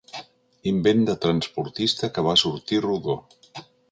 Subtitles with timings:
[0.71, 3.21] Invent de transportista que va sortir rodó.